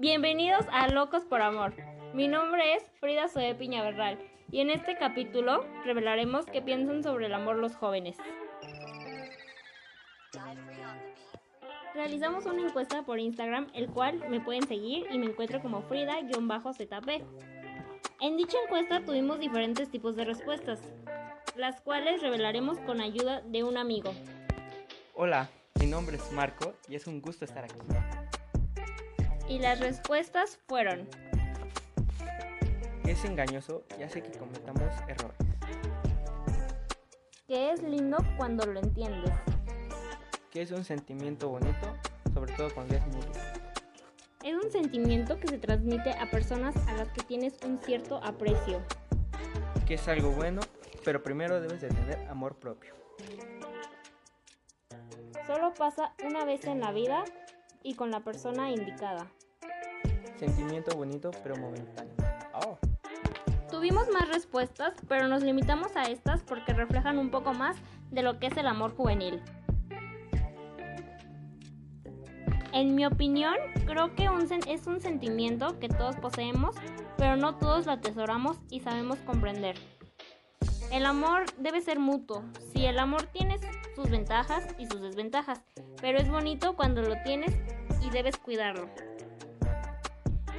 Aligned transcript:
Bienvenidos 0.00 0.64
a 0.70 0.86
Locos 0.86 1.24
por 1.24 1.42
Amor. 1.42 1.74
Mi 2.14 2.28
nombre 2.28 2.74
es 2.74 2.84
Frida 3.00 3.26
Zoe 3.26 3.52
Piñaverral 3.56 4.16
y 4.52 4.60
en 4.60 4.70
este 4.70 4.96
capítulo 4.96 5.64
revelaremos 5.84 6.46
qué 6.46 6.62
piensan 6.62 7.02
sobre 7.02 7.26
el 7.26 7.34
amor 7.34 7.56
los 7.56 7.74
jóvenes. 7.74 8.16
Realizamos 11.94 12.46
una 12.46 12.68
encuesta 12.68 13.02
por 13.02 13.18
Instagram, 13.18 13.66
el 13.74 13.88
cual 13.88 14.22
me 14.30 14.40
pueden 14.40 14.68
seguir 14.68 15.08
y 15.10 15.18
me 15.18 15.26
encuentro 15.26 15.60
como 15.60 15.82
Frida-ZP. 15.82 17.24
En 18.20 18.36
dicha 18.36 18.56
encuesta 18.66 19.04
tuvimos 19.04 19.40
diferentes 19.40 19.90
tipos 19.90 20.14
de 20.14 20.24
respuestas, 20.24 20.80
las 21.56 21.80
cuales 21.80 22.22
revelaremos 22.22 22.78
con 22.80 23.00
ayuda 23.00 23.40
de 23.40 23.64
un 23.64 23.76
amigo. 23.76 24.12
Hola, 25.16 25.50
mi 25.78 25.86
nombre 25.86 26.16
es 26.16 26.32
Marco 26.32 26.74
y 26.88 26.94
es 26.96 27.06
un 27.06 27.20
gusto 27.20 27.44
estar 27.44 27.64
aquí. 27.64 27.74
Y 29.48 29.58
las 29.58 29.80
respuestas 29.80 30.58
fueron 30.66 31.08
Es 33.04 33.24
engañoso 33.24 33.84
y 33.98 34.02
hace 34.02 34.22
que 34.22 34.30
cometamos 34.38 34.82
errores. 35.08 35.36
que 37.46 37.72
es 37.72 37.82
lindo 37.82 38.18
cuando 38.36 38.66
lo 38.66 38.80
entiendes, 38.80 39.32
Que 40.50 40.60
es 40.62 40.70
un 40.70 40.84
sentimiento 40.84 41.48
bonito, 41.48 41.96
sobre 42.34 42.52
todo 42.54 42.68
cuando 42.74 42.94
es 42.94 43.06
mutuo. 43.06 43.32
es 44.44 44.54
un 44.54 44.70
sentimiento 44.70 45.38
que 45.40 45.48
se 45.48 45.58
transmite 45.58 46.10
a 46.12 46.30
personas 46.30 46.76
a 46.88 46.92
las 46.94 47.08
que 47.08 47.22
tienes 47.22 47.54
un 47.64 47.78
cierto 47.78 48.22
aprecio, 48.22 48.82
Que 49.86 49.94
es 49.94 50.06
algo 50.08 50.30
bueno, 50.32 50.60
pero 51.04 51.22
primero 51.22 51.58
debes 51.62 51.80
de 51.80 51.88
tener 51.88 52.18
amor 52.28 52.54
propio. 52.56 52.92
Solo 55.48 55.72
pasa 55.72 56.12
una 56.26 56.44
vez 56.44 56.66
en 56.66 56.80
la 56.80 56.92
vida 56.92 57.24
y 57.82 57.94
con 57.94 58.10
la 58.10 58.20
persona 58.20 58.70
indicada. 58.70 59.32
Sentimiento 60.36 60.94
bonito, 60.94 61.30
pero 61.42 61.56
momentáneo. 61.56 62.12
Oh, 62.52 62.78
Tuvimos 63.70 64.08
más 64.10 64.28
respuestas, 64.28 64.92
pero 65.08 65.26
nos 65.26 65.42
limitamos 65.42 65.96
a 65.96 66.02
estas 66.02 66.42
porque 66.42 66.74
reflejan 66.74 67.18
un 67.18 67.30
poco 67.30 67.54
más 67.54 67.76
de 68.10 68.22
lo 68.22 68.38
que 68.38 68.48
es 68.48 68.56
el 68.58 68.66
amor 68.66 68.94
juvenil. 68.94 69.42
En 72.74 72.94
mi 72.94 73.06
opinión, 73.06 73.54
creo 73.86 74.14
que 74.14 74.28
un 74.28 74.46
es 74.66 74.86
un 74.86 75.00
sentimiento 75.00 75.78
que 75.78 75.88
todos 75.88 76.16
poseemos, 76.16 76.76
pero 77.16 77.36
no 77.36 77.56
todos 77.56 77.86
lo 77.86 77.92
atesoramos 77.92 78.58
y 78.68 78.80
sabemos 78.80 79.18
comprender. 79.20 79.76
El 80.92 81.06
amor 81.06 81.44
debe 81.56 81.80
ser 81.80 81.98
mutuo. 81.98 82.44
Si 82.72 82.84
el 82.84 82.98
amor 82.98 83.22
tiene 83.32 83.58
sus 83.98 84.10
ventajas 84.10 84.64
y 84.78 84.86
sus 84.86 85.00
desventajas, 85.00 85.60
pero 86.00 86.18
es 86.18 86.28
bonito 86.30 86.76
cuando 86.76 87.02
lo 87.02 87.20
tienes 87.24 87.52
y 88.00 88.10
debes 88.10 88.36
cuidarlo. 88.36 88.88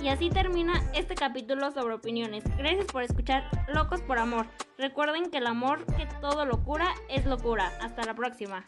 Y 0.01 0.09
así 0.09 0.29
termina 0.29 0.73
este 0.93 1.15
capítulo 1.15 1.71
sobre 1.71 1.93
opiniones. 1.93 2.43
Gracias 2.57 2.85
por 2.87 3.03
escuchar 3.03 3.49
Locos 3.69 4.01
por 4.01 4.17
Amor. 4.19 4.45
Recuerden 4.77 5.31
que 5.31 5.37
el 5.37 5.47
amor 5.47 5.85
que 5.95 6.05
todo 6.19 6.45
lo 6.45 6.63
cura 6.63 6.93
es 7.09 7.25
locura. 7.25 7.71
Hasta 7.81 8.03
la 8.03 8.13
próxima. 8.13 8.65